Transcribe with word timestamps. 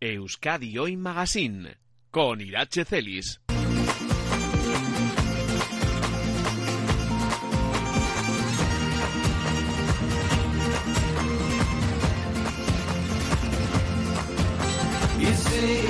Euskadi 0.00 0.78
Hoy 0.78 0.96
Magazine 0.96 1.76
con 2.10 2.40
Irache 2.40 2.84
Celis. 2.84 3.40
Sí, 15.38 15.80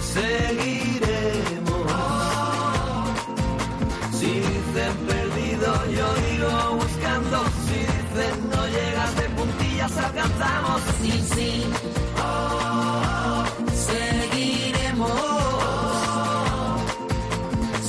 seguiremos. 0.00 0.72
Si 4.12 4.26
dicen 4.26 4.96
perdido, 5.06 5.90
yo 5.90 6.21
alcanzamos. 9.90 10.80
Sí, 11.00 11.12
sí, 11.34 11.64
oh, 12.18 13.44
seguiremos. 13.74 15.10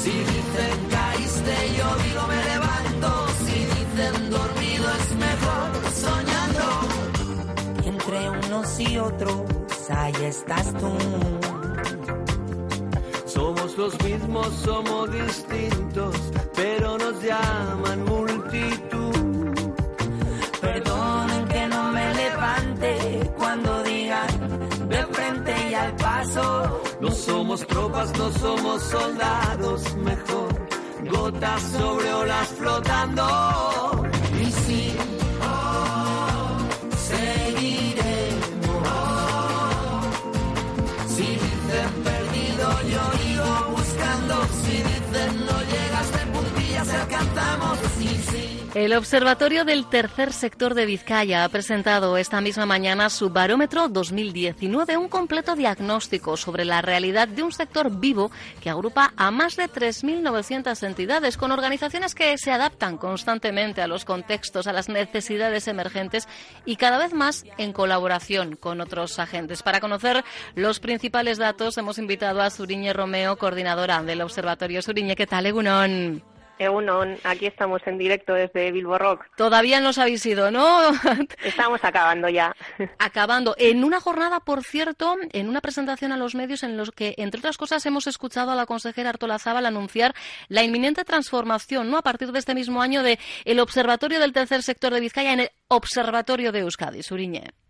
Si 0.01 0.11
dicen 0.11 0.77
caíste, 0.89 1.55
yo 1.77 1.95
digo 2.03 2.21
me 2.27 2.43
levanto. 2.51 3.27
Si 3.45 3.57
dicen 3.75 4.29
dormido, 4.31 4.85
es 4.99 5.15
mejor 5.27 5.69
soñando. 5.93 6.65
Entre 7.85 8.29
unos 8.29 8.79
y 8.79 8.97
otros, 8.97 9.41
ahí 9.89 10.13
estás 10.23 10.73
tú. 10.73 10.91
Somos 13.25 13.77
los 13.77 14.03
mismos, 14.03 14.47
somos 14.63 15.11
distintos, 15.11 16.15
pero 16.55 16.97
nos 16.97 17.21
llaman 17.21 18.03
multitud. 18.05 19.02
No 27.01 27.11
somos 27.11 27.67
tropas, 27.67 28.17
no 28.17 28.31
somos 28.31 28.81
soldados, 28.83 29.93
mejor 29.97 30.53
gotas 31.11 31.61
sobre 31.63 32.13
olas 32.13 32.47
flotando. 32.47 34.03
Y 34.41 34.45
sí, 34.45 34.95
oh, 35.41 36.57
seguiremos. 36.95 38.37
Si 41.07 41.23
dicen 41.23 41.91
perdido, 42.05 42.81
yo 42.83 43.01
digo 43.21 43.71
buscando. 43.75 44.35
Si 44.63 45.02
El 48.73 48.93
Observatorio 48.93 49.65
del 49.65 49.85
Tercer 49.85 50.33
Sector 50.33 50.73
de 50.73 50.87
Vizcaya 50.87 51.43
ha 51.43 51.49
presentado 51.49 52.17
esta 52.17 52.41
misma 52.41 52.65
mañana 52.65 53.11
su 53.11 53.29
Barómetro 53.29 53.87
2019, 53.87 54.97
un 54.97 55.09
completo 55.09 55.55
diagnóstico 55.55 56.37
sobre 56.37 56.65
la 56.65 56.81
realidad 56.81 57.27
de 57.27 57.43
un 57.43 57.51
sector 57.51 57.99
vivo 57.99 58.31
que 58.61 58.71
agrupa 58.71 59.13
a 59.15 59.29
más 59.29 59.57
de 59.57 59.65
3.900 59.65 60.87
entidades 60.87 61.37
con 61.37 61.51
organizaciones 61.51 62.15
que 62.15 62.35
se 62.39 62.51
adaptan 62.51 62.97
constantemente 62.97 63.83
a 63.83 63.87
los 63.87 64.05
contextos, 64.05 64.65
a 64.65 64.73
las 64.73 64.89
necesidades 64.89 65.67
emergentes 65.67 66.27
y 66.65 66.77
cada 66.77 66.97
vez 66.97 67.13
más 67.13 67.45
en 67.59 67.73
colaboración 67.73 68.55
con 68.55 68.81
otros 68.81 69.19
agentes. 69.19 69.61
Para 69.61 69.81
conocer 69.81 70.23
los 70.55 70.79
principales 70.79 71.37
datos 71.37 71.77
hemos 71.77 71.99
invitado 71.99 72.41
a 72.41 72.49
Suriñe 72.49 72.91
Romeo, 72.91 73.37
coordinadora 73.37 74.01
del 74.01 74.21
Observatorio 74.21 74.81
Suriñe. 74.81 75.15
¿Qué 75.15 75.27
tal, 75.27 75.45
Egunon? 75.45 76.32
Eunon, 76.59 77.17
aquí 77.23 77.45
estamos 77.45 77.81
en 77.85 77.97
directo 77.97 78.33
desde 78.33 78.71
Bilbo 78.71 78.97
Rock. 78.97 79.25
Todavía 79.35 79.79
no 79.79 79.89
os 79.89 79.97
habéis 79.97 80.25
ido, 80.25 80.51
¿no? 80.51 80.81
Estamos 81.43 81.83
acabando 81.83 82.29
ya. 82.29 82.55
Acabando. 82.99 83.55
En 83.57 83.83
una 83.83 83.99
jornada, 83.99 84.39
por 84.39 84.63
cierto, 84.63 85.15
en 85.31 85.49
una 85.49 85.61
presentación 85.61 86.11
a 86.11 86.17
los 86.17 86.35
medios 86.35 86.63
en 86.63 86.77
los 86.77 86.91
que, 86.91 87.15
entre 87.17 87.39
otras 87.39 87.57
cosas, 87.57 87.85
hemos 87.85 88.07
escuchado 88.07 88.51
a 88.51 88.55
la 88.55 88.65
consejera 88.65 89.09
Artola 89.09 89.39
Zábal 89.39 89.65
anunciar 89.65 90.13
la 90.47 90.63
inminente 90.63 91.03
transformación, 91.03 91.89
¿no? 91.89 91.97
A 91.97 92.03
partir 92.03 92.31
de 92.31 92.39
este 92.39 92.55
mismo 92.55 92.81
año, 92.81 93.03
de 93.03 93.19
el 93.45 93.59
Observatorio 93.59 94.19
del 94.19 94.33
Tercer 94.33 94.63
Sector 94.63 94.93
de 94.93 94.99
Vizcaya 94.99 95.33
en 95.33 95.39
el 95.41 95.51
Observatorio 95.67 96.51
de 96.51 96.59
Euskadi, 96.59 97.03
Suriñe. 97.03 97.62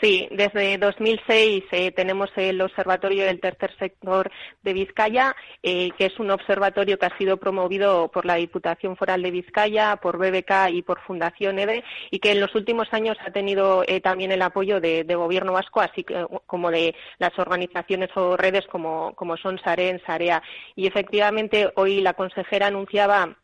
Sí, 0.00 0.28
desde 0.30 0.78
2006 0.78 1.64
eh, 1.72 1.92
tenemos 1.92 2.30
el 2.36 2.58
Observatorio 2.62 3.26
del 3.26 3.38
Tercer 3.38 3.76
Sector 3.78 4.30
de 4.62 4.72
Vizcaya, 4.72 5.36
eh, 5.62 5.90
que 5.98 6.06
es 6.06 6.18
un 6.18 6.30
observatorio 6.30 6.98
que 6.98 7.04
ha 7.06 7.18
sido 7.18 7.36
promovido 7.36 8.08
por 8.08 8.24
la 8.24 8.36
Diputación 8.36 8.96
Foral 8.96 9.22
de 9.22 9.30
Vizcaya, 9.30 9.96
por 9.96 10.16
BBK 10.16 10.70
y 10.72 10.82
por 10.82 11.00
Fundación 11.00 11.58
EDE, 11.58 11.84
y 12.10 12.18
que 12.18 12.32
en 12.32 12.40
los 12.40 12.54
últimos 12.54 12.88
años 12.92 13.18
ha 13.26 13.30
tenido 13.30 13.84
eh, 13.86 14.00
también 14.00 14.32
el 14.32 14.42
apoyo 14.42 14.80
de, 14.80 15.04
Gobierno 15.14 15.52
vasco, 15.52 15.80
así 15.80 16.02
que, 16.02 16.26
como 16.46 16.70
de 16.70 16.94
las 17.18 17.38
organizaciones 17.38 18.10
o 18.16 18.36
redes 18.36 18.66
como, 18.66 19.14
como 19.14 19.36
son 19.36 19.58
SAREN, 19.58 20.00
SAREA. 20.04 20.42
Y 20.76 20.86
efectivamente 20.86 21.70
hoy 21.76 22.00
la 22.00 22.14
consejera 22.14 22.66
anunciaba 22.66 23.36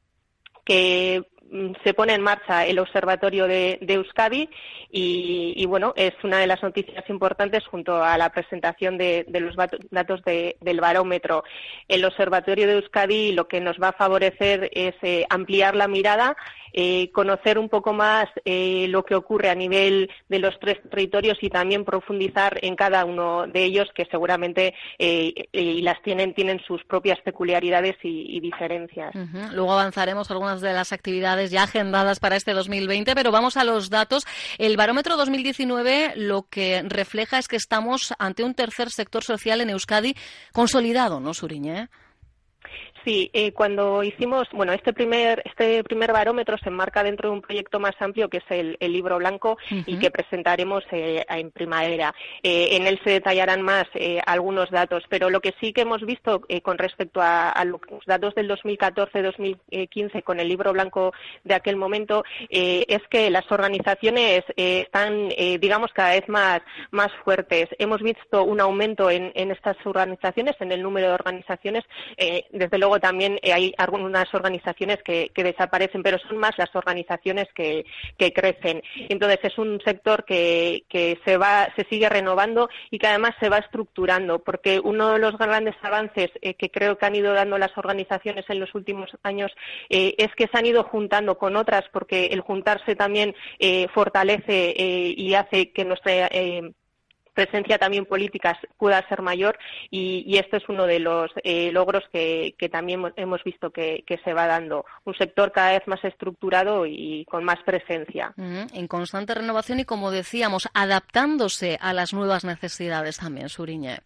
que 0.65 1.22
se 1.84 1.94
pone 1.94 2.15
en 2.15 2.22
marcha 2.22 2.65
el 2.66 2.78
Observatorio 2.78 3.47
de, 3.47 3.78
Euskadi 3.81 4.49
y, 4.91 5.65
bueno, 5.66 5.93
es 5.97 6.12
una 6.22 6.38
de 6.38 6.47
las 6.47 6.62
noticias 6.62 7.09
importantes 7.09 7.66
junto 7.66 8.03
a 8.03 8.16
la 8.19 8.31
presentación 8.31 8.99
de, 8.99 9.27
los 9.28 9.56
datos 9.91 10.22
de, 10.25 10.56
del 10.60 10.81
barómetro. 10.81 11.44
El 11.89 12.05
Observatorio 12.05 12.66
de 12.66 12.75
Euskadi 12.75 13.33
lo 13.33 13.49
que 13.49 13.60
nos 13.60 13.78
va 13.78 13.89
a 13.89 13.93
favorecer 13.93 14.71
es 14.72 14.94
eh, 15.03 15.27
ampliar 15.28 15.75
la 15.75 15.89
mirada 15.89 16.37
eh, 16.72 17.10
conocer 17.12 17.59
un 17.59 17.69
poco 17.69 17.93
más 17.93 18.28
eh, 18.44 18.87
lo 18.89 19.05
que 19.05 19.15
ocurre 19.15 19.50
a 19.50 19.55
nivel 19.55 20.10
de 20.28 20.39
los 20.39 20.59
tres 20.60 20.78
territorios 20.89 21.39
y 21.41 21.50
también 21.50 21.84
profundizar 21.84 22.59
en 22.62 22.77
cada 22.77 23.05
uno 23.05 23.47
de 23.47 23.65
ellos, 23.65 23.89
que 23.94 24.06
seguramente 24.06 24.75
eh, 24.99 25.49
y 25.53 25.83
las 25.83 26.00
tienen, 26.03 26.33
tienen 26.33 26.60
sus 26.60 26.84
propias 26.84 27.21
peculiaridades 27.21 27.97
y, 28.03 28.41
diferencias. 28.41 29.15
Luego 29.53 29.72
avanzaremos 29.72 30.31
algunas 30.31 30.60
de 30.60 30.72
las 30.72 30.93
actividades 30.93 31.40
ya 31.47 31.62
agendadas 31.62 32.21
para 32.21 32.37
este 32.37 32.53
2020, 32.53 33.15
pero 33.15 33.31
vamos 33.31 33.56
a 33.56 33.65
los 33.65 33.89
datos. 33.89 34.27
El 34.59 34.77
barómetro 34.77 35.17
2019 35.17 36.12
lo 36.17 36.43
que 36.51 36.83
refleja 36.87 37.39
es 37.39 37.49
que 37.49 37.56
estamos 37.56 38.12
ante 38.19 38.45
un 38.45 38.55
tercer 38.55 38.91
sector 38.91 39.25
social 39.25 39.61
en 39.61 39.71
Euskadi 39.71 40.15
consolidado, 40.53 41.21
¿no, 41.21 41.33
Suriñe? 41.33 41.89
Sí, 43.05 43.31
eh, 43.33 43.53
cuando 43.53 44.03
hicimos, 44.03 44.49
bueno, 44.53 44.72
este 44.72 44.93
primer, 44.93 45.43
este 45.47 45.83
primer 45.84 46.12
barómetro 46.12 46.59
se 46.59 46.69
enmarca 46.69 47.03
dentro 47.03 47.31
de 47.31 47.34
un 47.37 47.43
proyecto 47.43 47.81
más 47.81 47.94
amplio 48.00 48.28
que 48.28 48.38
es 48.38 48.44
el, 48.50 48.77
el 48.81 48.93
libro 48.93 49.19
blanco 49.19 49.56
uh 49.71 49.75
-huh. 49.75 49.84
y 49.87 49.99
que 49.99 50.11
presentaremos 50.11 50.84
eh, 50.93 51.25
en 51.28 51.50
primavera. 51.50 52.15
Eh, 52.43 52.77
en 52.77 52.87
él 52.87 53.00
se 53.05 53.10
detallarán 53.10 53.62
más 53.62 53.87
eh, 53.94 54.21
algunos 54.27 54.71
datos, 54.71 55.05
pero 55.09 55.31
lo 55.31 55.41
que 55.41 55.55
sí 55.60 55.72
que 55.72 55.83
hemos 55.83 56.05
visto 56.05 56.43
con 56.62 56.78
respecto 56.78 57.21
a, 57.21 57.50
a, 57.50 57.65
los 57.65 57.81
datos 58.06 58.34
del 58.34 58.49
2014-2015 58.50 60.22
con 60.22 60.41
el 60.41 60.49
libro 60.49 60.72
blanco 60.72 61.12
de 61.44 61.55
aquel 61.55 61.77
momento 61.77 62.25
es 62.49 63.03
que 63.09 63.31
las 63.31 63.50
organizaciones 63.50 64.43
están, 64.56 65.28
digamos, 65.60 65.93
cada 65.93 66.10
vez 66.10 66.28
más, 66.28 66.60
más 66.91 67.10
fuertes. 67.25 67.69
Hemos 67.78 68.03
visto 68.03 68.45
un 68.45 68.60
aumento 68.60 69.10
en, 69.10 69.33
en 69.34 69.51
estas 69.51 69.77
organizaciones, 69.84 70.57
en 70.60 70.72
el 70.72 70.83
número 70.83 71.09
de 71.09 71.15
organizaciones, 71.15 71.84
desde 72.51 72.78
luego 72.78 72.90
luego 72.91 73.01
también 73.01 73.39
eh, 73.42 73.53
hay 73.53 73.72
algunas 73.78 74.34
organizaciones 74.34 74.98
que, 75.04 75.31
desaparecen, 75.34 76.03
pero 76.03 76.19
son 76.19 76.39
más 76.39 76.59
las 76.59 76.75
organizaciones 76.75 77.47
que, 77.54 77.84
crecen. 78.34 78.83
Entonces 79.09 79.39
es 79.42 79.59
un 79.59 79.81
sector 79.84 80.25
que, 80.25 80.84
que, 80.89 81.19
se 81.25 81.37
va, 81.37 81.69
se 81.77 81.84
sigue 81.84 82.09
renovando 82.09 82.69
y 82.91 82.98
que 82.98 83.07
además 83.07 83.34
se 83.41 83.48
va 83.48 83.59
estructurando, 83.59 84.41
porque 84.41 84.81
uno 84.83 85.13
de 85.13 85.19
los 85.19 85.39
grandes 85.39 85.77
avances 85.83 86.31
eh, 86.42 86.54
que 86.54 86.71
creo 86.71 86.98
que 86.98 87.07
han 87.07 87.15
ido 87.15 87.33
dando 87.33 87.59
las 87.59 87.77
organizaciones 87.78 88.45
en 88.48 88.60
los 88.60 88.75
últimos 88.75 89.10
años 89.22 89.53
eh, 89.89 90.15
es 90.19 90.34
que 90.34 90.48
se 90.48 90.59
han 90.59 90.66
ido 90.66 90.83
juntando 90.84 91.39
con 91.39 91.57
otras, 91.57 91.84
porque 91.92 92.27
el 92.27 92.41
juntarse 92.41 92.97
también 92.97 93.34
fortalece 93.95 94.75
y 94.77 95.34
hace 95.34 95.71
que 95.72 95.84
nuestra 95.84 96.28
presencia 97.34 97.78
también 97.78 98.06
política 98.06 98.59
pueda 98.77 99.06
ser 99.09 99.22
mayor 99.22 99.59
y, 99.91 100.38
este 100.41 100.56
es 100.56 100.68
uno 100.68 100.86
de 100.86 101.00
los 101.00 101.30
eh, 101.44 101.71
logros 101.72 102.04
que, 102.12 102.54
también 102.71 103.12
hemos 103.16 103.42
visto 103.44 103.71
que, 103.71 104.04
se 104.24 104.34
va 104.34 104.47
dando. 104.47 104.84
Un 105.04 105.15
sector 105.15 105.53
cada 105.53 105.72
vez 105.72 105.86
más 105.86 106.03
estructurado 106.04 106.86
y 106.86 107.24
con 107.30 107.44
más 107.44 107.59
presencia. 107.65 108.34
En 108.36 108.86
constante 108.88 109.34
renovación 109.34 109.80
y, 109.80 109.84
como 109.84 110.10
decíamos, 110.10 110.68
adaptándose 110.74 111.78
a 111.80 111.92
las 111.92 112.12
nuevas 112.12 112.44
necesidades 112.44 113.18
también, 113.18 113.48
Suriñe. 113.48 114.00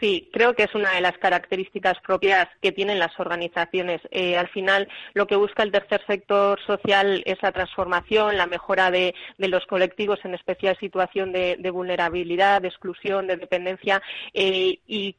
Sí, 0.00 0.28
creo 0.32 0.54
que 0.54 0.64
es 0.64 0.74
una 0.74 0.92
de 0.92 1.00
las 1.00 1.16
características 1.16 1.98
propias 2.00 2.48
que 2.60 2.72
tienen 2.72 2.98
las 2.98 3.18
organizaciones. 3.18 4.02
Eh, 4.10 4.36
al 4.36 4.48
final, 4.48 4.88
lo 5.14 5.26
que 5.26 5.36
busca 5.36 5.62
el 5.62 5.72
tercer 5.72 6.02
sector 6.06 6.60
social 6.66 7.22
es 7.24 7.40
la 7.42 7.52
transformación, 7.52 8.36
la 8.36 8.46
mejora 8.46 8.90
de, 8.90 9.14
los 9.38 9.64
colectivos 9.66 10.18
en 10.24 10.34
especial 10.34 10.76
situación 10.78 11.32
de, 11.32 11.56
de, 11.58 11.70
vulnerabilidad, 11.70 12.60
de 12.60 12.68
exclusión, 12.68 13.26
de 13.26 13.36
dependencia 13.36 14.02
eh, 14.34 14.80
y 14.86 15.16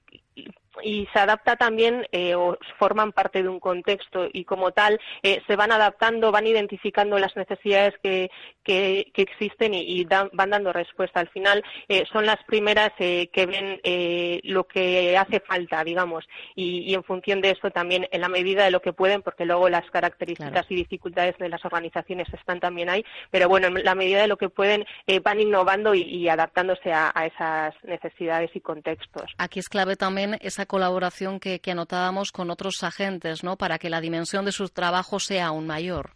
y 0.84 1.08
se 1.14 1.20
adapta 1.20 1.56
también 1.56 2.08
eh, 2.12 2.36
o 2.36 2.58
forman 2.80 3.12
parte 3.12 3.44
de 3.44 3.50
un 3.50 3.60
contexto 3.60 4.28
y 4.32 4.46
como 4.46 4.72
tal 4.72 5.00
eh, 5.24 5.42
se 5.48 5.56
van 5.56 5.72
adaptando, 5.72 6.32
van 6.32 6.48
identificando 6.48 7.18
las 7.20 7.36
necesidades 7.36 7.94
que, 8.02 8.30
que, 8.64 9.12
que 9.14 9.22
existen 9.22 9.74
y, 9.74 9.82
y 9.82 10.06
dan, 10.06 10.30
van 10.34 10.52
dando 10.52 10.74
respuesta. 10.74 11.20
Al 11.20 11.30
final 11.30 11.64
eh, 11.88 12.04
son 12.12 12.26
las 12.26 12.44
primeras 12.46 12.92
eh, 13.00 13.30
que 13.32 13.46
ven 13.46 13.80
eh, 13.84 14.40
lo 14.44 14.66
que 14.66 15.18
hace 15.18 15.40
falta, 15.40 15.84
digamos, 15.84 16.28
y, 16.56 16.80
y, 16.80 16.94
en 16.94 17.04
función 17.04 17.42
de 17.42 17.52
eso 17.52 17.72
también 17.72 18.08
en 18.12 18.22
la 18.22 18.30
medida 18.30 18.66
de 18.66 18.72
lo 18.72 18.82
que 18.82 18.94
pueden, 18.94 19.22
porque 19.22 19.46
luego 19.46 19.70
las 19.70 19.90
características 19.90 20.52
claro. 20.52 20.68
y 20.70 20.76
dificultades 20.76 21.38
de 21.38 21.50
las 21.50 21.64
organizaciones 21.64 22.28
están 22.34 22.60
también 22.60 22.90
ahí, 22.90 23.06
pero 23.32 23.48
bueno, 23.48 23.68
en 23.68 23.84
la 23.84 23.96
medida 23.96 24.22
de 24.22 24.28
lo 24.28 24.38
que 24.38 24.50
pueden 24.50 24.86
van 25.24 25.40
innovando 25.40 25.96
y, 25.96 26.02
y 26.02 26.30
adaptándose 26.30 26.92
a, 26.92 27.12
a, 27.16 27.26
esas 27.26 27.74
necesidades 27.84 28.52
y 28.54 28.60
contextos. 28.60 29.34
Aquí 29.38 29.60
es 29.60 29.70
clave 29.70 29.96
también 29.96 30.38
esa 30.42 30.66
colaboración 30.68 31.40
que, 31.40 31.60
que 31.60 31.72
anotábamos 31.72 32.32
con 32.32 32.50
otros 32.52 32.84
agentes, 32.84 33.44
¿no? 33.44 33.58
Para 33.58 33.80
que 33.80 33.90
la 33.90 34.02
dimensión 34.02 34.46
de 34.46 34.52
su 34.52 34.70
trabajo 34.70 35.20
sea 35.20 35.48
aún 35.48 35.66
mayor. 35.66 36.12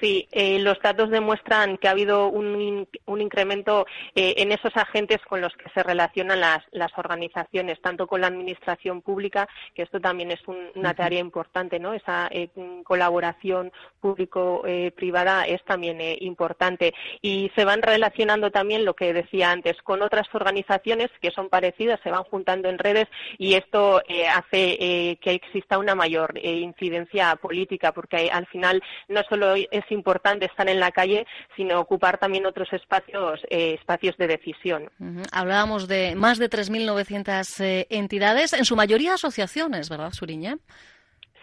Sí, 0.00 0.26
eh, 0.32 0.58
los 0.60 0.80
datos 0.80 1.10
demuestran 1.10 1.76
que 1.76 1.86
ha 1.86 1.90
habido 1.90 2.28
un, 2.28 2.88
un 3.04 3.20
incremento 3.20 3.86
eh, 4.14 4.34
en 4.38 4.50
esos 4.50 4.74
agentes 4.74 5.18
con 5.28 5.42
los 5.42 5.52
que 5.54 5.68
se 5.74 5.82
relacionan 5.82 6.40
las, 6.40 6.64
las, 6.70 6.90
organizaciones, 6.96 7.80
tanto 7.82 8.06
con 8.06 8.22
la 8.22 8.28
administración 8.28 9.02
pública, 9.02 9.46
que 9.74 9.82
esto 9.82 10.00
también 10.00 10.30
es 10.30 10.40
un, 10.48 10.56
una 10.74 10.94
tarea 10.94 11.20
importante, 11.20 11.78
¿no? 11.78 11.92
Esa 11.92 12.28
eh, 12.30 12.48
colaboración 12.84 13.72
público-privada 14.00 15.44
es 15.44 15.62
también 15.64 16.00
eh, 16.00 16.16
importante. 16.20 16.94
Y 17.20 17.50
se 17.54 17.66
van 17.66 17.82
relacionando 17.82 18.50
también, 18.50 18.86
lo 18.86 18.94
que 18.94 19.12
decía 19.12 19.50
antes, 19.50 19.76
con 19.82 20.00
otras 20.00 20.28
organizaciones 20.32 21.10
que 21.20 21.30
son 21.30 21.50
parecidas, 21.50 22.00
se 22.02 22.10
van 22.10 22.24
juntando 22.24 22.70
en 22.70 22.78
redes 22.78 23.08
y 23.36 23.54
esto 23.54 24.02
eh, 24.08 24.26
hace 24.26 25.18
que 25.20 25.32
exista 25.32 25.78
una 25.78 25.94
mayor 25.94 26.38
incidencia 26.38 27.36
política, 27.36 27.92
porque 27.92 28.30
al 28.30 28.46
final 28.46 28.82
no 29.08 29.22
solo 29.28 29.54
es 29.54 29.89
importante 29.90 30.46
estar 30.46 30.68
en 30.68 30.80
la 30.80 30.90
calle, 30.90 31.26
sino 31.56 31.80
ocupar 31.80 32.18
también 32.18 32.46
otros 32.46 32.72
espacios, 32.72 33.40
eh, 33.50 33.74
espacios 33.78 34.16
de 34.16 34.26
decisión. 34.26 34.90
Hablábamos 35.32 35.88
de 35.88 36.14
más 36.14 36.38
de 36.38 36.48
3.900 36.50 37.60
eh, 37.60 37.86
entidades, 37.90 38.52
en 38.52 38.64
su 38.64 38.76
mayoría 38.76 39.14
asociaciones, 39.14 39.88
¿verdad, 39.88 40.12
Suriña? 40.12 40.58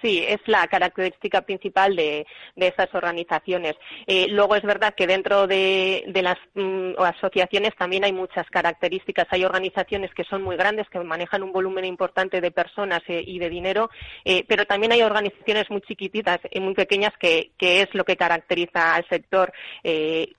Sí, 0.02 0.24
es 0.28 0.40
la 0.46 0.68
característica 0.68 1.42
principal 1.42 1.96
de, 1.96 2.26
de 2.56 2.68
esas 2.68 2.94
organizaciones. 2.94 3.76
Eh, 4.06 4.28
luego 4.30 4.56
es 4.56 4.64
verdad 4.64 4.94
que 4.96 5.08
dentro 5.08 5.48
de, 5.48 6.04
las 6.22 6.38
mm, 6.54 6.94
asociaciones 7.00 7.76
también 7.78 8.04
hay 8.04 8.14
muchas 8.14 8.48
características. 8.50 9.28
Hay 9.30 9.44
organizaciones 9.44 10.14
que 10.14 10.24
son 10.24 10.44
muy 10.44 10.56
grandes, 10.56 10.88
que 10.90 11.00
manejan 11.00 11.44
un 11.44 11.52
volumen 11.52 11.86
importante 11.86 12.42
de 12.42 12.52
personas 12.52 13.02
eh, 13.08 13.24
y 13.26 13.40
de 13.40 13.50
dinero, 13.50 13.90
eh, 14.26 14.44
pero 14.48 14.66
también 14.66 14.92
hay 14.92 15.02
organizaciones 15.02 15.70
muy 15.70 15.82
chiquititas, 15.82 16.40
y 16.52 16.60
muy 16.60 16.74
pequeñas, 16.74 17.14
que, 17.20 17.52
es 17.60 17.88
lo 17.94 18.04
que 18.04 18.16
caracteriza 18.16 18.96
al 18.96 19.08
sector, 19.08 19.52
eh, 19.84 20.34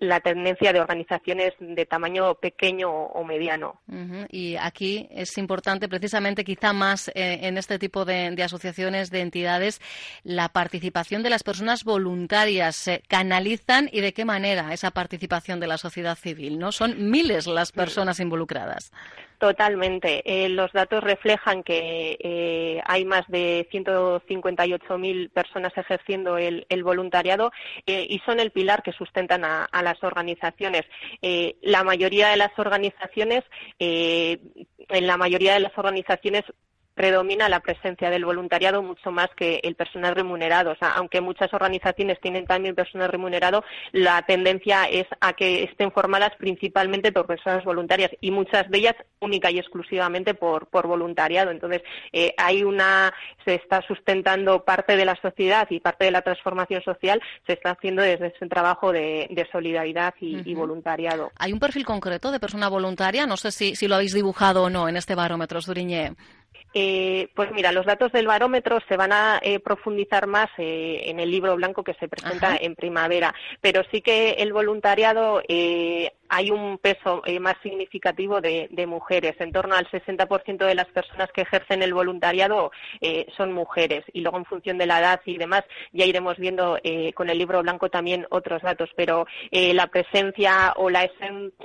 la 0.00 0.20
tendencia 0.20 0.72
de 0.72 0.80
organizaciones 0.80 1.52
de 1.58 1.86
tamaño 1.86 2.34
pequeño 2.34 2.90
o, 2.90 3.24
mediano. 3.24 3.80
Y 4.30 4.56
aquí 4.56 5.08
es 5.10 5.36
importante, 5.38 5.88
precisamente, 5.88 6.44
quizá 6.44 6.72
más 6.72 7.08
eh, 7.08 7.40
en 7.42 7.58
este 7.58 7.78
tipo 7.78 8.04
de, 8.04 8.30
de 8.30 8.42
asociaciones, 8.42 8.87
de 8.88 9.20
entidades, 9.20 9.80
la 10.24 10.48
participación 10.48 11.22
de 11.22 11.30
las 11.30 11.42
personas 11.42 11.84
voluntarias. 11.84 12.76
¿Se 12.76 13.02
canalizan 13.06 13.88
y 13.92 14.00
de 14.00 14.12
qué 14.12 14.24
manera 14.24 14.72
esa 14.72 14.90
participación 14.90 15.60
de 15.60 15.66
la 15.66 15.78
sociedad 15.78 16.16
civil? 16.16 16.58
¿no? 16.58 16.72
Son 16.72 17.10
miles 17.10 17.46
las 17.46 17.72
personas 17.72 18.20
involucradas. 18.20 18.90
Totalmente. 19.38 20.22
Eh, 20.24 20.48
los 20.48 20.72
datos 20.72 21.02
reflejan 21.02 21.62
que 21.62 22.18
eh, 22.20 22.80
hay 22.84 23.04
más 23.04 23.24
de 23.28 23.68
158.000 23.70 25.30
personas 25.30 25.72
ejerciendo 25.76 26.38
el, 26.38 26.66
voluntariado 26.82 27.52
eh, 27.86 28.04
y 28.08 28.18
son 28.20 28.40
el 28.40 28.50
pilar 28.50 28.82
que 28.82 28.92
sustentan 28.92 29.44
a, 29.44 29.68
las 29.82 30.02
organizaciones. 30.02 30.82
La 31.62 31.84
mayoría 31.84 32.30
de 32.30 32.36
las 32.36 32.50
organizaciones, 32.58 33.44
en 33.78 35.06
la 35.06 35.16
mayoría 35.16 35.54
de 35.54 35.60
las 35.60 35.76
organizaciones 35.78 36.44
predomina 36.98 37.48
la 37.48 37.60
presencia 37.60 38.10
del 38.10 38.24
voluntariado 38.24 38.82
mucho 38.82 39.12
más 39.12 39.28
que 39.36 39.60
el 39.62 39.76
personal 39.76 40.16
remunerado. 40.16 40.72
O 40.72 40.74
sea, 40.74 40.90
aunque 40.96 41.20
muchas 41.20 41.54
organizaciones 41.54 42.20
tienen 42.20 42.44
también 42.44 42.74
personal 42.74 43.08
remunerado, 43.08 43.62
la 43.92 44.20
tendencia 44.22 44.84
es 44.86 45.06
a 45.20 45.32
que 45.34 45.62
estén 45.62 45.92
formadas 45.92 46.32
principalmente 46.38 47.12
por 47.12 47.26
personas 47.26 47.64
voluntarias 47.64 48.10
y 48.20 48.32
muchas 48.32 48.68
de 48.68 48.78
ellas 48.78 48.96
única 49.20 49.48
y 49.48 49.60
exclusivamente 49.60 50.34
por, 50.34 50.66
por 50.66 50.88
voluntariado. 50.88 51.52
Entonces, 51.52 51.82
eh, 52.12 52.34
hay 52.36 52.64
una, 52.64 53.14
se 53.44 53.54
está 53.54 53.80
sustentando 53.82 54.64
parte 54.64 54.96
de 54.96 55.04
la 55.04 55.14
sociedad 55.22 55.68
y 55.70 55.78
parte 55.78 56.04
de 56.06 56.10
la 56.10 56.22
transformación 56.22 56.82
social 56.82 57.22
se 57.46 57.52
está 57.52 57.70
haciendo 57.70 58.02
desde 58.02 58.26
ese 58.34 58.46
trabajo 58.48 58.90
de, 58.90 59.28
de 59.30 59.46
solidaridad 59.52 60.14
y, 60.20 60.34
uh 60.34 60.38
-huh. 60.40 60.46
y, 60.46 60.54
voluntariado. 60.54 61.30
¿Hay 61.38 61.52
un 61.52 61.60
perfil 61.60 61.84
concreto 61.84 62.32
de 62.32 62.40
persona 62.40 62.68
voluntaria? 62.68 63.24
No 63.24 63.36
sé 63.36 63.52
si, 63.52 63.76
si 63.76 63.86
lo 63.86 63.94
habéis 63.94 64.14
dibujado 64.14 64.64
o 64.64 64.70
no 64.70 64.88
en 64.88 64.96
este 64.96 65.14
barómetro, 65.14 65.60
Suriñé. 65.60 66.14
Eh, 66.74 67.28
pues 67.34 67.50
mira, 67.52 67.72
los 67.72 67.86
datos 67.86 68.12
del 68.12 68.26
barómetro 68.26 68.78
se 68.88 68.96
van 68.96 69.12
a 69.12 69.40
eh, 69.42 69.58
profundizar 69.58 70.26
más 70.26 70.50
eh, 70.58 71.02
en 71.06 71.18
el 71.18 71.30
libro 71.30 71.56
blanco 71.56 71.82
que 71.82 71.94
se 71.94 72.08
presenta 72.08 72.48
Ajá. 72.48 72.58
en 72.60 72.74
primavera, 72.74 73.34
pero 73.60 73.82
sí 73.90 74.02
que 74.02 74.32
el 74.32 74.52
voluntariado 74.52 75.42
eh, 75.48 76.12
hay 76.28 76.50
un 76.50 76.78
peso 76.78 77.22
eh, 77.24 77.40
más 77.40 77.56
significativo 77.62 78.40
de, 78.40 78.68
de, 78.70 78.86
mujeres. 78.86 79.34
En 79.38 79.52
torno 79.52 79.74
al 79.74 79.88
60% 79.90 80.66
de 80.66 80.74
las 80.74 80.86
personas 80.88 81.30
que 81.32 81.42
ejercen 81.42 81.82
el 81.82 81.94
voluntariado 81.94 82.70
eh, 83.00 83.26
son 83.36 83.52
mujeres. 83.52 84.04
Y 84.12 84.20
luego, 84.20 84.38
en 84.38 84.44
función 84.44 84.78
de 84.78 84.86
la 84.86 85.00
edad 85.00 85.20
y 85.24 85.38
demás, 85.38 85.64
ya 85.92 86.04
iremos 86.04 86.36
viendo 86.36 86.78
eh, 86.82 87.12
con 87.14 87.30
el 87.30 87.38
libro 87.38 87.62
blanco 87.62 87.88
también 87.88 88.26
otros 88.30 88.62
datos. 88.62 88.90
Pero 88.96 89.26
la 89.50 89.86
presencia 89.88 90.72
o 90.76 90.90
la, 90.90 91.08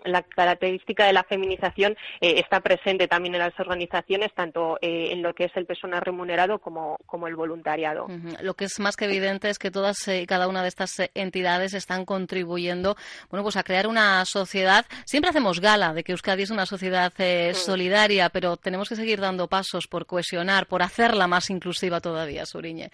la, 0.06 0.22
característica 0.22 1.06
de 1.06 1.14
la 1.14 1.24
feminización 1.24 1.96
está 2.20 2.60
presente 2.62 3.08
también 3.08 3.36
en 3.36 3.42
las 3.42 3.60
organizaciones, 3.60 4.34
tanto 4.34 4.78
en 4.82 5.22
lo 5.22 5.34
que 5.34 5.46
es 5.46 5.52
el 5.56 5.66
personal 5.66 6.02
remunerado 6.02 6.60
como, 6.60 6.98
el 7.28 7.36
voluntariado. 7.36 8.08
Lo 8.42 8.54
que 8.54 8.66
es 8.66 8.80
más 8.80 8.96
que 8.96 9.06
evidente 9.06 9.50
es 9.50 9.60
que 9.60 9.72
todas 9.72 10.08
y 10.08 10.26
cada 10.26 10.48
una 10.48 10.62
de 10.62 10.68
estas 10.68 10.92
entidades 11.14 11.74
están 11.74 12.06
contribuyendo 12.06 12.96
bueno, 13.30 13.44
pues 13.44 13.58
a 13.58 13.64
crear 13.64 13.88
una 13.88 14.24
sociedad 14.26 14.53
sociedad. 14.54 14.86
Siempre 15.06 15.30
hacemos 15.32 15.60
gala 15.60 15.94
de 15.94 16.04
que 16.04 16.12
Euskadi 16.12 16.44
es 16.44 16.52
una 16.52 16.68
sociedad 16.68 17.12
eh, 17.18 17.56
solidaria, 17.56 18.30
pero 18.30 18.56
tenemos 18.56 18.88
que 18.88 18.96
seguir 18.96 19.20
dando 19.20 19.48
pasos 19.48 19.88
por 19.88 20.06
cohesionar, 20.06 20.68
por 20.68 20.84
hacerla 20.84 21.26
más 21.26 21.50
inclusiva 21.50 22.00
todavía, 22.00 22.46
Suriñe. 22.46 22.92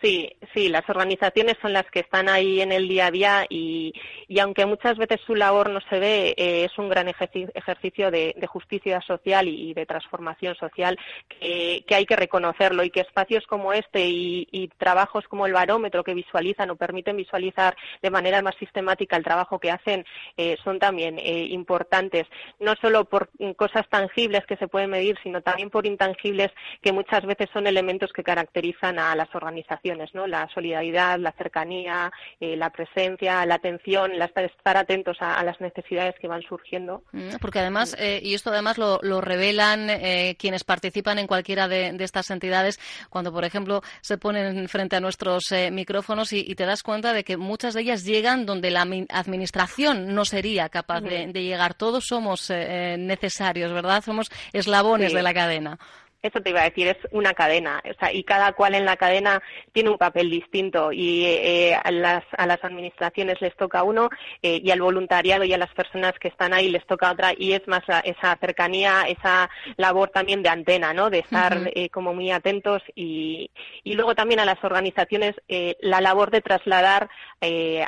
Sí, 0.00 0.30
sí, 0.54 0.70
las 0.70 0.88
organizaciones 0.88 1.56
son 1.60 1.74
las 1.74 1.84
que 1.90 2.00
están 2.00 2.30
ahí 2.30 2.62
en 2.62 2.72
el 2.72 2.88
día 2.88 3.06
a 3.06 3.10
día 3.10 3.46
y, 3.50 3.92
y 4.28 4.38
aunque 4.38 4.66
muchas 4.66 4.96
veces 4.96 5.20
su 5.26 5.34
labor 5.34 5.70
no 5.70 5.80
se 5.88 5.98
ve, 5.98 6.34
eh, 6.36 6.64
es 6.64 6.78
un 6.78 6.88
gran 6.88 7.08
ejercicio 7.08 8.10
de, 8.10 8.34
de 8.36 8.46
justicia 8.46 9.00
social 9.00 9.48
y, 9.48 9.74
de 9.74 9.86
transformación 9.86 10.54
social 10.54 10.98
que, 11.28 11.84
hay 11.90 12.06
que 12.06 12.16
reconocerlo 12.16 12.84
y 12.84 12.90
que 12.90 13.00
espacios 13.00 13.46
como 13.46 13.72
este 13.72 14.06
y, 14.06 14.70
trabajos 14.78 15.26
como 15.28 15.46
el 15.46 15.52
barómetro 15.52 16.04
que 16.04 16.14
visualizan 16.14 16.70
o 16.70 16.76
permiten 16.76 17.16
visualizar 17.16 17.76
de 18.02 18.10
manera 18.10 18.42
más 18.42 18.54
sistemática 18.56 19.16
el 19.16 19.24
trabajo 19.24 19.58
que 19.58 19.70
hacen 19.70 20.04
eh, 20.36 20.56
son 20.64 20.78
también 20.78 21.18
eh, 21.18 21.46
importantes, 21.50 22.26
no 22.58 22.74
solo 22.80 23.04
por 23.04 23.30
cosas 23.56 23.88
tangibles 23.88 24.46
que 24.46 24.56
se 24.56 24.68
pueden 24.68 24.90
medir, 24.90 25.18
sino 25.22 25.42
también 25.42 25.70
por 25.70 25.86
intangibles 25.86 26.50
que 26.82 26.92
muchas 26.92 27.24
veces 27.24 27.48
son 27.52 27.66
elementos 27.66 28.12
que 28.12 28.22
caracterizan 28.22 28.98
a 28.98 29.14
las 29.14 29.32
organizaciones 29.34 30.14
¿no? 30.14 30.26
La 30.26 30.48
solidaridad, 30.48 31.18
la 31.18 31.32
cercanía, 31.32 32.10
la 32.40 32.70
presencia, 32.70 33.44
la 33.46 33.56
atención, 33.56 34.13
estar 34.22 34.76
atentos 34.76 35.16
a, 35.20 35.42
las 35.44 35.60
necesidades 35.60 36.14
que 36.20 36.28
van 36.28 36.42
surgiendo. 36.42 37.02
Mm, 37.12 37.36
porque 37.40 37.58
además, 37.58 37.96
eh, 37.98 38.20
y 38.22 38.34
esto 38.34 38.50
además 38.50 38.78
lo, 38.78 39.20
revelan 39.20 39.88
eh, 39.90 40.36
quienes 40.38 40.64
participan 40.64 41.18
en 41.18 41.26
cualquiera 41.26 41.68
de, 41.68 41.96
estas 42.00 42.30
entidades, 42.30 42.78
cuando, 43.08 43.32
por 43.32 43.44
ejemplo, 43.44 43.82
se 44.00 44.18
ponen 44.18 44.68
frente 44.68 44.96
a 44.96 45.00
nuestros 45.00 45.44
micrófonos 45.70 46.32
y, 46.32 46.54
te 46.54 46.66
das 46.66 46.82
cuenta 46.82 47.12
de 47.12 47.24
que 47.24 47.36
muchas 47.36 47.74
de 47.74 47.80
ellas 47.80 48.04
llegan 48.04 48.46
donde 48.46 48.70
la 48.70 48.82
administración 48.82 50.14
no 50.14 50.24
sería 50.24 50.68
capaz 50.68 51.00
de, 51.00 51.26
de, 51.28 51.42
llegar. 51.42 51.74
Todos 51.74 52.04
somos 52.06 52.50
necesarios, 52.50 53.72
¿verdad? 53.72 54.02
Somos 54.04 54.30
eslabones 54.52 55.12
de 55.12 55.22
la 55.22 55.34
cadena. 55.34 55.78
Eso 56.24 56.40
te 56.40 56.48
iba 56.48 56.62
a 56.62 56.70
decir, 56.70 56.88
es 56.88 56.96
una 57.10 57.34
cadena, 57.34 57.82
o 57.84 57.92
sea, 58.00 58.10
y 58.10 58.24
cada 58.24 58.54
cual 58.54 58.74
en 58.74 58.86
la 58.86 58.96
cadena 58.96 59.42
tiene 59.72 59.90
un 59.90 59.98
papel 59.98 60.30
distinto 60.30 60.90
y 60.90 61.26
eh, 61.26 61.74
a, 61.74 61.90
las, 61.90 62.24
a 62.38 62.46
las 62.46 62.64
administraciones 62.64 63.38
les 63.42 63.54
toca 63.56 63.82
uno 63.82 64.08
eh, 64.40 64.58
y 64.64 64.70
al 64.70 64.80
voluntariado 64.80 65.44
y 65.44 65.52
a 65.52 65.58
las 65.58 65.68
personas 65.74 66.14
que 66.18 66.28
están 66.28 66.54
ahí 66.54 66.70
les 66.70 66.86
toca 66.86 67.12
otra 67.12 67.34
y 67.36 67.52
es 67.52 67.68
más 67.68 67.82
esa 68.04 68.38
cercanía, 68.40 69.02
esa 69.02 69.50
labor 69.76 70.08
también 70.08 70.42
de 70.42 70.48
antena, 70.48 70.94
¿no? 70.94 71.10
De 71.10 71.18
estar 71.18 71.70
eh, 71.74 71.90
como 71.90 72.14
muy 72.14 72.30
atentos 72.30 72.80
y, 72.94 73.50
y 73.82 73.92
luego 73.92 74.14
también 74.14 74.40
a 74.40 74.46
las 74.46 74.64
organizaciones 74.64 75.34
la 75.80 76.00
labor 76.00 76.30
de 76.30 76.40
trasladar 76.40 77.10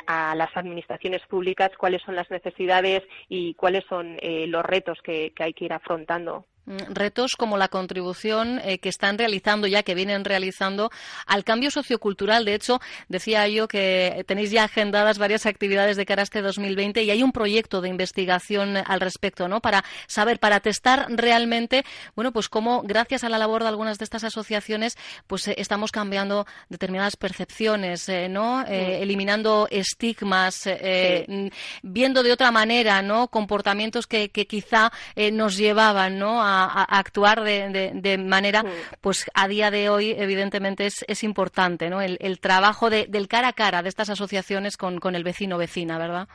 a 0.05 0.35
las 0.35 0.55
administraciones 0.55 1.25
públicas 1.25 1.71
cuáles 1.75 2.03
son 2.03 2.15
las 2.15 2.29
necesidades 2.29 3.01
y 3.29 3.55
cuáles 3.55 3.83
son 3.89 4.17
los 4.21 4.63
retos 4.63 4.99
que 5.01 5.33
hay 5.39 5.53
que 5.53 5.65
ir 5.65 5.73
afrontando. 5.73 6.45
Mm, 6.67 6.93
retos 6.93 7.37
como 7.37 7.57
la 7.57 7.69
contribución 7.69 8.59
eh, 8.61 8.79
que 8.79 8.89
están 8.89 9.17
realizando 9.17 9.67
ya, 9.67 9.83
que 9.83 9.95
vienen 9.95 10.25
realizando 10.25 10.91
al 11.25 11.45
cambio 11.45 11.71
sociocultural. 11.71 12.43
De 12.43 12.55
hecho, 12.55 12.81
decía 13.07 13.47
yo 13.47 13.69
que 13.69 14.25
tenéis 14.27 14.51
ya 14.51 14.65
agendadas 14.65 15.17
varias 15.17 15.45
actividades 15.45 15.95
de 15.95 16.05
cara 16.05 16.23
a 16.23 16.23
este 16.23 16.41
2020 16.41 17.03
y 17.03 17.09
hay 17.09 17.23
un 17.23 17.31
proyecto 17.31 17.79
de 17.79 17.87
investigación 17.87 18.75
al 18.75 18.99
respecto, 18.99 19.47
¿no? 19.47 19.61
Para 19.61 19.85
saber, 20.07 20.39
para 20.39 20.59
testar 20.59 21.05
realmente, 21.09 21.85
bueno, 22.15 22.33
pues 22.33 22.49
cómo 22.49 22.81
gracias 22.83 23.23
a 23.23 23.29
la 23.29 23.37
labor 23.37 23.63
de 23.63 23.69
algunas 23.69 23.97
de 23.97 24.03
estas 24.03 24.25
asociaciones, 24.25 24.97
pues 25.25 25.47
eh, 25.47 25.55
estamos 25.57 25.93
cambiando 25.93 26.45
determinadas 26.67 27.15
percepciones, 27.15 28.09
eh, 28.09 28.27
¿no? 28.27 28.65
eliminando 28.67 29.67
estigmas, 29.71 30.65
mm, 30.67 31.47
viendo 31.81 32.23
de 32.23 32.33
otra 32.33 32.51
manera, 32.51 33.01
¿no? 33.01 33.29
Comportamientos 33.29 34.05
que, 34.05 34.29
que 34.29 34.47
quizá 34.47 34.91
nos 35.31 35.55
llevaban, 35.55 36.19
¿no? 36.19 36.41
A, 36.43 36.56
a, 36.65 36.83
actuar 36.83 37.43
de, 37.43 37.91
de, 37.93 38.17
manera, 38.17 38.63
pues 39.01 39.25
a 39.33 39.47
día 39.47 39.71
de 39.71 39.89
hoy, 39.89 40.11
evidentemente, 40.17 40.85
es, 40.85 41.05
es 41.07 41.23
importante, 41.23 41.89
¿no? 41.89 42.01
El, 42.01 42.17
el 42.21 42.39
trabajo 42.39 42.89
de, 42.89 43.07
del 43.07 43.27
cara 43.27 43.49
a 43.49 43.53
cara 43.53 43.83
de 43.83 43.89
estas 43.89 44.09
asociaciones 44.09 44.77
con, 44.77 44.99
con 44.99 45.15
el 45.15 45.23
vecino 45.23 45.57
vecina, 45.57 45.97
¿verdad? 45.97 46.27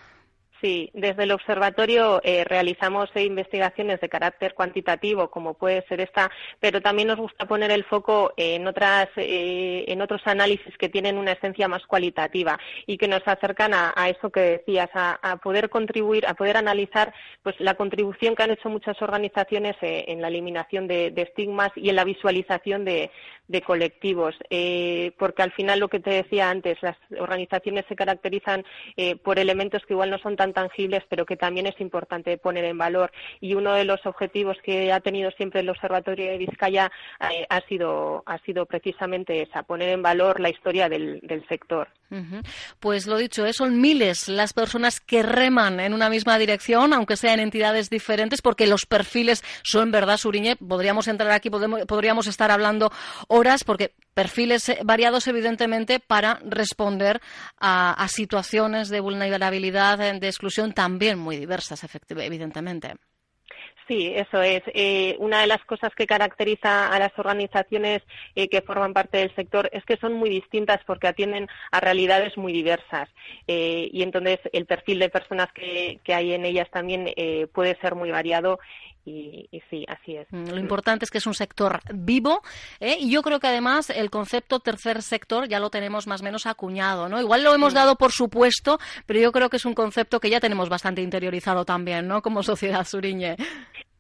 Sí, 0.63 0.91
desde 0.95 1.25
el 1.25 1.33
observatorio 1.33 2.21
eh, 2.23 2.45
realizamos 2.45 3.11
investigaciones 3.17 4.01
de 4.01 4.09
carácter 4.09 4.55
cuantitativo, 4.55 5.29
como 5.29 5.55
puede 5.55 5.85
ser 5.89 6.01
esta, 6.01 6.31
pero 6.61 6.81
también 6.81 7.09
nos 7.09 7.19
gusta 7.19 7.47
poner 7.47 7.73
el 7.73 7.83
foco 7.83 8.33
en 8.37 8.69
otras, 8.69 9.09
eh, 9.17 9.85
en 9.89 10.01
otros 10.01 10.23
análisis 10.25 10.79
que 10.79 10.89
tienen 10.89 11.19
una 11.19 11.33
esencia 11.33 11.67
más 11.67 11.85
cualitativa 11.85 12.61
y 12.87 12.97
que 12.97 13.09
nos 13.09 13.27
acercan 13.27 13.75
a, 13.75 13.93
eso 14.09 14.31
que 14.31 14.41
decías, 14.41 14.89
a, 14.95 15.37
poder 15.43 15.69
contribuir, 15.69 16.29
a 16.29 16.35
poder 16.35 16.57
analizar, 16.57 17.13
pues 17.43 17.59
la 17.59 17.75
contribución 17.75 18.37
que 18.37 18.45
han 18.45 18.53
hecho 18.53 18.69
muchas 18.69 19.03
organizaciones 19.03 19.75
eh, 19.83 20.05
en 20.07 20.23
la 20.23 20.29
eliminación 20.29 20.87
de, 20.87 21.13
estigmas 21.17 21.73
y 21.75 21.89
en 21.89 21.97
la 21.97 22.05
visualización 22.05 22.85
de, 22.85 23.11
de 23.53 23.63
colectivos, 23.63 24.35
porque 25.19 25.43
al 25.43 25.53
final 25.53 25.79
lo 25.79 25.89
que 25.89 26.01
te 26.01 26.11
decía 26.11 26.51
antes, 26.51 26.79
las 26.83 26.97
organizaciones 27.19 27.85
se 27.89 27.97
caracterizan 27.97 28.65
por 29.23 29.39
elementos 29.39 29.85
que 29.87 29.95
igual 29.95 30.11
no 30.11 30.19
son 30.19 30.37
tan 30.37 30.53
tangibles, 30.53 31.05
pero 31.09 31.27
que 31.27 31.37
también 31.37 31.67
es 31.67 31.81
importante 31.81 32.39
poner 32.39 32.65
en 32.65 32.79
valor. 32.79 33.13
Y 33.41 33.55
uno 33.55 33.75
de 33.75 33.85
los 33.85 34.05
objetivos 34.07 34.57
que 34.63 34.93
ha 34.93 35.01
tenido 35.01 35.31
siempre 35.33 35.61
el 35.61 35.69
Observatorio 35.69 36.31
de 36.31 36.39
Vizcaya 36.39 36.91
eh, 37.31 37.47
ha, 37.49 37.61
sido, 37.63 38.23
ha 38.27 38.39
sido 38.39 38.67
precisamente 38.67 39.43
esa, 39.43 39.63
poner 39.63 39.91
en 39.91 40.03
valor 40.03 40.41
la 40.41 40.51
historia 40.51 40.89
del, 40.89 41.21
sector. 41.49 41.89
Pues 42.79 43.07
lo 43.07 43.17
dicho, 43.17 43.47
¿eh? 43.47 43.53
son 43.53 43.81
miles 43.81 44.29
las 44.29 44.53
personas 44.53 45.01
que 45.01 45.23
reman 45.23 45.81
en 45.81 45.95
una 45.95 46.11
misma 46.11 46.39
dirección, 46.39 46.93
aunque 46.93 47.17
sean 47.17 47.41
entidades 47.41 47.89
diferentes, 47.91 48.43
porque 48.43 48.67
los 48.67 48.87
perfiles 48.87 49.43
son 49.63 49.91
verdad, 49.91 50.17
Suriñe. 50.17 50.57
Podríamos 50.57 51.09
entrar 51.09 51.31
aquí, 51.31 51.51
podríamos 51.51 52.27
estar 52.27 52.51
hablando 52.51 52.93
horas, 53.29 53.65
porque 53.65 53.95
perfiles 54.15 54.69
eh, 54.69 54.79
variados, 54.85 55.27
evidentemente, 55.27 56.01
para 56.01 56.39
responder 56.45 57.21
a, 57.59 58.07
situaciones 58.09 58.89
de 58.89 59.01
vulnerabilidad, 59.01 59.99
de 59.99 60.29
exclusión 60.29 60.73
también 60.73 61.19
muy 61.19 61.37
diversas, 61.37 61.81
evidentemente. 62.09 62.97
Sí, 63.89 64.13
eso 64.15 64.41
es. 64.41 64.63
Eh, 64.75 65.17
una 65.19 65.41
de 65.41 65.47
las 65.47 65.65
cosas 65.65 65.95
que 65.95 66.07
caracteriza 66.07 66.89
a 66.89 66.99
las 66.99 67.13
organizaciones 67.19 68.03
eh, 68.35 68.49
que 68.49 68.63
forman 68.63 68.93
parte 68.93 69.19
del 69.19 69.35
sector 69.35 69.69
es 69.73 69.85
que 69.85 69.97
son 69.97 70.15
muy 70.15 70.31
distintas 70.31 70.81
porque 70.87 71.09
atienden 71.09 71.49
a 71.71 71.81
realidades 71.81 72.37
muy 72.37 72.53
diversas. 72.53 73.09
y 73.47 74.03
entonces 74.03 74.39
el 74.53 74.67
perfil 74.67 74.99
de 74.99 75.09
personas 75.09 75.53
que, 75.53 75.99
que 76.05 76.15
hay 76.15 76.33
en 76.33 76.45
ellas 76.45 76.71
también 76.71 77.13
puede 77.53 77.77
ser 77.81 77.95
muy 77.95 78.11
variado 78.11 78.59
y, 79.05 79.49
sí, 79.69 79.85
así 79.89 80.17
es. 80.17 80.29
Mm, 80.31 80.51
lo 80.51 80.59
importante 80.59 81.05
es 81.05 81.11
que 81.11 81.19
es 81.19 81.27
un 81.27 81.35
sector 81.35 81.81
vivo 81.93 82.43
¿eh? 82.79 82.97
y 83.01 83.11
yo 83.11 83.23
creo 83.23 83.41
que 83.41 83.49
además 83.49 83.91
el 83.91 84.11
concepto 84.11 84.61
tercer 84.61 85.03
sector 85.03 85.49
ya 85.49 85.59
lo 85.59 85.71
tenemos 85.71 86.07
más 86.07 86.21
o 86.21 86.25
menos 86.25 86.47
acuñado, 86.47 87.09
¿no? 87.09 87.21
Igual 87.21 87.43
lo 87.43 87.55
hemos 87.55 87.75
dado 87.75 87.97
por 87.97 88.13
supuesto, 88.13 88.79
pero 89.07 89.21
yo 89.21 89.33
creo 89.33 89.51
que 89.51 89.57
es 89.57 89.65
un 89.65 89.75
concepto 89.75 90.21
que 90.21 90.31
ya 90.31 90.41
tenemos 90.41 90.69
bastante 90.69 91.03
interiorizado 91.03 91.65
también, 91.65 92.07
¿no? 92.07 92.23
Como 92.23 92.43
sociedad 92.43 92.85
suriñe. 92.85 93.37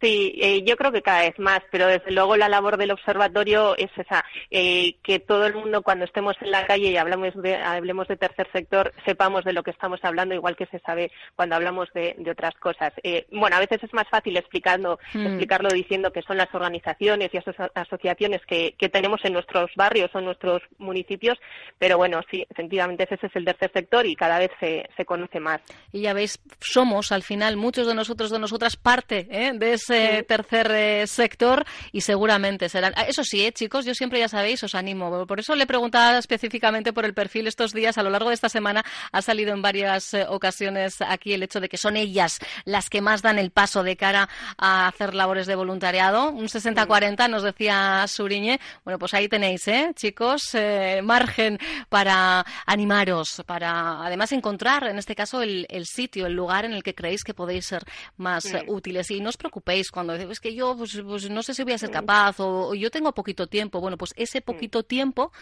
Sí, 0.02 0.34
eh, 0.42 0.64
yo 0.66 0.76
creo 0.76 0.90
que 0.90 1.00
cada 1.00 1.20
vez 1.20 1.38
más, 1.38 1.60
pero 1.70 1.86
desde 1.86 2.10
luego 2.10 2.36
la 2.36 2.48
labor 2.48 2.76
del 2.76 2.90
observatorio 2.90 3.76
es 3.76 3.90
esa, 3.96 4.24
eh, 4.50 4.96
que 5.04 5.20
todo 5.20 5.46
el 5.46 5.54
mundo 5.54 5.82
cuando 5.82 6.04
estemos 6.04 6.34
en 6.40 6.50
la 6.50 6.66
calle 6.66 6.90
y 6.90 6.96
hablamos 6.96 7.40
de, 7.40 7.54
hablemos 7.54 8.08
de 8.08 8.16
tercer 8.16 8.48
sector 8.52 8.92
sepamos 9.06 9.44
de 9.44 9.52
lo 9.52 9.62
que 9.62 9.70
estamos 9.70 10.00
hablando, 10.02 10.34
igual 10.34 10.56
que 10.56 10.66
se 10.66 10.80
sabe 10.80 11.12
cuando 11.36 11.54
hablamos 11.54 11.88
de, 11.94 12.16
otras 12.28 12.54
cosas. 12.56 12.92
Eh, 13.04 13.26
bueno, 13.30 13.54
a 13.54 13.60
veces 13.60 13.80
es 13.84 13.94
más 13.94 14.08
fácil 14.08 14.36
explicando, 14.36 14.98
hmm. 15.14 15.24
explicarlo 15.24 15.68
diciendo 15.68 16.12
que 16.12 16.22
son 16.22 16.36
las 16.36 16.52
organizaciones 16.52 17.30
y 17.32 17.38
asociaciones 17.74 18.40
que, 18.44 18.74
tenemos 18.92 19.24
en 19.24 19.34
nuestros 19.34 19.70
barrios 19.76 20.10
o 20.14 20.18
en 20.18 20.24
nuestros 20.24 20.62
municipios, 20.78 21.38
pero 21.78 21.96
bueno, 21.96 22.20
sí, 22.30 22.44
efectivamente 22.50 23.04
ese 23.04 23.26
es 23.26 23.36
el 23.36 23.44
tercer 23.44 23.70
sector 23.72 24.04
y 24.04 24.16
cada 24.16 24.38
vez 24.40 24.50
se, 24.58 24.88
se 24.96 25.04
conoce 25.04 25.38
más. 25.38 25.60
Y 25.92 26.02
ya 26.02 26.12
veis, 26.12 26.40
somos 26.60 27.12
al 27.12 27.22
final 27.22 27.56
muchos 27.56 27.86
de 27.86 27.94
nosotros, 27.94 28.30
de 28.30 28.40
nosotras, 28.40 28.76
parte 28.76 29.24
de 29.24 29.72
ese 29.72 29.91
tercer 30.26 30.70
eh, 30.72 31.06
sector 31.06 31.64
y 31.92 32.00
seguramente 32.00 32.68
serán. 32.68 32.92
Ah, 32.96 33.02
eso 33.02 33.24
sí, 33.24 33.44
eh, 33.44 33.52
chicos, 33.52 33.84
yo 33.84 33.94
siempre 33.94 34.18
ya 34.18 34.28
sabéis, 34.28 34.62
os 34.62 34.74
animo. 34.74 35.26
Por 35.26 35.40
eso 35.40 35.54
le 35.54 35.66
preguntaba 35.66 36.18
específicamente 36.18 36.92
por 36.92 37.04
el 37.04 37.14
perfil 37.14 37.46
estos 37.46 37.72
días. 37.72 37.98
A 37.98 38.02
lo 38.02 38.10
largo 38.10 38.28
de 38.28 38.34
esta 38.34 38.48
semana 38.48 38.84
ha 39.10 39.22
salido 39.22 39.52
en 39.52 39.62
varias 39.62 40.14
eh, 40.14 40.24
ocasiones 40.28 40.96
aquí 41.00 41.32
el 41.32 41.42
hecho 41.42 41.60
de 41.60 41.68
que 41.68 41.76
son 41.76 41.96
ellas 41.96 42.38
las 42.64 42.88
que 42.88 43.00
más 43.00 43.22
dan 43.22 43.38
el 43.38 43.50
paso 43.50 43.82
de 43.82 43.96
cara 43.96 44.28
a 44.58 44.88
hacer 44.88 45.14
labores 45.14 45.46
de 45.46 45.54
voluntariado. 45.54 46.30
Un 46.30 46.46
60-40 46.46 47.28
nos 47.28 47.42
decía 47.42 48.04
Suriñe. 48.06 48.60
Bueno, 48.84 48.98
pues 48.98 49.14
ahí 49.14 49.28
tenéis, 49.28 49.66
¿eh, 49.68 49.92
chicos, 49.94 50.56
margen 51.02 51.58
para 51.88 52.44
animaros, 52.66 53.42
para 53.46 54.04
además 54.04 54.32
encontrar, 54.32 54.84
en 54.84 54.98
este 54.98 55.14
caso, 55.14 55.42
el, 55.42 55.66
sitio, 55.86 56.26
el 56.26 56.34
lugar 56.34 56.64
en 56.64 56.72
el 56.72 56.82
que 56.82 56.94
creéis 56.94 57.24
que 57.24 57.34
podéis 57.34 57.66
ser 57.66 57.82
más 58.16 58.44
útiles. 58.66 59.10
Y 59.10 59.20
no 59.20 59.28
os 59.28 59.36
preocupéis 59.36 59.81
cuando 59.90 60.14
es 60.14 60.40
que 60.40 60.54
yo 60.54 60.76
pues, 60.76 61.00
pues, 61.04 61.30
no 61.30 61.42
sé 61.42 61.54
si 61.54 61.62
voy 61.64 61.72
a 61.72 61.78
ser 61.78 61.90
capaz 61.90 62.40
o, 62.40 62.74
yo 62.74 62.90
tengo 62.90 63.12
poquito 63.12 63.46
tiempo. 63.46 63.80
Bueno, 63.80 63.96
pues 63.96 64.12
ese 64.16 64.40
poquito 64.40 64.82
tiempo 64.82 65.32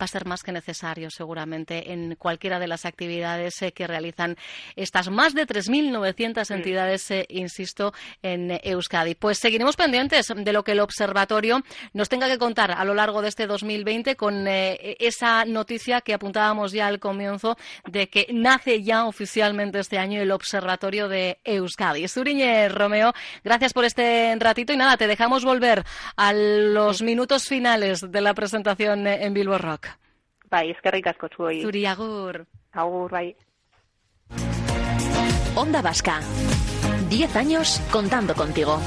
va 0.00 0.04
a 0.04 0.08
ser 0.08 0.26
más 0.26 0.42
que 0.42 0.52
necesario 0.52 1.10
seguramente 1.10 1.92
en 1.92 2.16
cualquiera 2.16 2.58
de 2.58 2.66
las 2.66 2.84
actividades 2.84 3.60
eh, 3.62 3.72
que 3.72 3.86
realizan 3.86 4.36
estas 4.76 5.10
más 5.10 5.34
de 5.34 5.46
3.900 5.46 6.54
entidades, 6.54 7.10
eh, 7.10 7.26
insisto, 7.28 7.92
en 8.22 8.58
Euskadi. 8.62 9.14
Pues 9.14 9.38
seguiremos 9.38 9.76
pendientes 9.76 10.32
de 10.34 10.52
lo 10.52 10.64
que 10.64 10.72
el 10.72 10.80
observatorio 10.80 11.62
nos 11.92 12.08
tenga 12.08 12.28
que 12.28 12.38
contar 12.38 12.70
a 12.70 12.84
lo 12.84 12.94
largo 12.94 13.22
de 13.22 13.28
este 13.28 13.46
2020 13.46 14.16
con 14.16 14.46
eh, 14.48 14.96
esa 15.00 15.44
noticia 15.44 16.00
que 16.00 16.14
apuntábamos 16.14 16.72
ya 16.72 16.86
al 16.86 16.98
comienzo 16.98 17.56
de 17.86 18.08
que 18.08 18.26
nace 18.32 18.82
ya 18.82 19.06
oficialmente 19.06 19.78
este 19.78 19.98
año 19.98 20.20
el 20.20 20.30
observatorio 20.30 21.08
de 21.08 21.38
Euskadi. 21.44 22.06
Suriñe 22.08 22.68
Romeo, 22.68 23.12
gracias 23.44 23.72
por 23.72 23.81
este 23.84 24.34
ratito 24.38 24.72
y 24.72 24.76
nada, 24.76 24.96
te 24.96 25.06
dejamos 25.06 25.44
volver 25.44 25.84
a 26.16 26.32
los 26.32 27.02
minutos 27.02 27.46
finales 27.46 28.10
de 28.10 28.20
la 28.20 28.34
presentación 28.34 29.06
en 29.06 29.34
Bilbo 29.34 29.58
Rock. 29.58 29.88
Bai, 30.50 30.70
eskerrik 30.70 31.06
Zuri, 31.62 31.86
agur. 31.86 32.46
Agur, 32.72 33.10
bai. 33.10 33.36
Onda 35.54 35.82
Vasca. 35.82 36.20
Diez 37.08 37.34
años 37.36 37.80
contando 37.90 38.34
contigo. 38.34 38.80